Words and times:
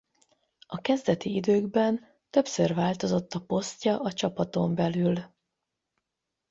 A 0.67 0.77
kezdeti 0.81 1.35
időkben 1.35 2.15
többször 2.29 2.73
változott 2.73 3.33
a 3.33 3.41
posztja 3.41 3.99
a 4.01 4.13
csapaton 4.13 4.75
belül. 4.75 5.33